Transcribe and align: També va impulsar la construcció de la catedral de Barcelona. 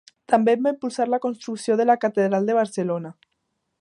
També 0.31 0.53
va 0.61 0.71
impulsar 0.75 1.05
la 1.15 1.19
construcció 1.25 1.77
de 1.81 1.87
la 1.91 1.97
catedral 2.07 2.49
de 2.49 2.57
Barcelona. 2.61 3.13